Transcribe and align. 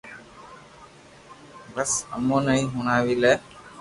بس 1.75 1.91
امو 2.15 2.37
ني 2.45 2.53
ھي 2.57 2.61
ھڻاو 2.75 3.01
وي 3.05 3.15
لي 3.23 3.33